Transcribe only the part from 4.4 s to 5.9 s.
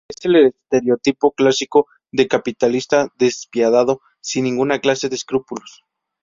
ninguna clase de escrúpulos.